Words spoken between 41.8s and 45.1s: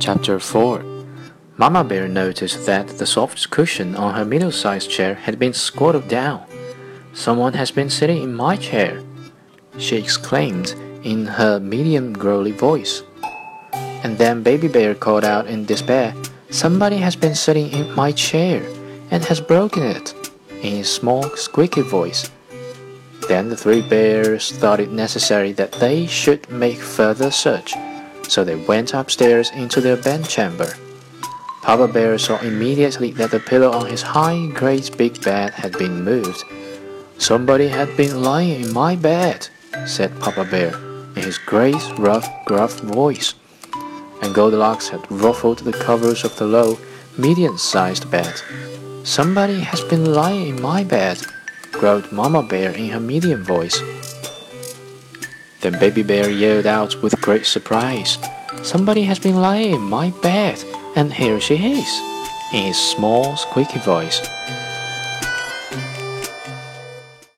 rough, gruff voice. And Goldilocks had